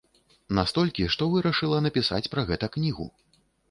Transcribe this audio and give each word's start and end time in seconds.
Настолькі, 0.59 1.05
што 1.17 1.29
вырашыла 1.35 1.85
напісаць 1.89 2.27
пра 2.35 2.49
гэта 2.53 2.75
кнігу. 2.79 3.05